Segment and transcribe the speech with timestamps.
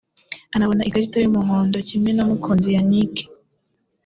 [0.55, 3.13] anabona ikarita y’umuhondo kimwe na Mukunzi Yannick